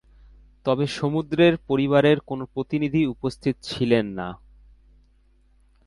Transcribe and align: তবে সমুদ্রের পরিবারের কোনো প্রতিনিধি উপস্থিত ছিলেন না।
তবে 0.65 0.85
সমুদ্রের 0.87 1.53
পরিবারের 1.67 2.17
কোনো 2.19 2.43
প্রতিনিধি 2.45 3.01
উপস্থিত 3.05 3.55
ছিলেন 3.61 4.05
না। 4.13 4.27